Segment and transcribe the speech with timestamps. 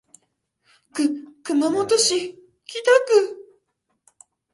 [1.43, 2.33] 熊本市
[2.65, 3.37] 北区